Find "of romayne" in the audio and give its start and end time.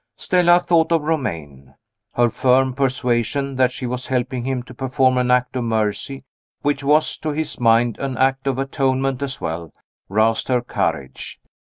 0.91-1.75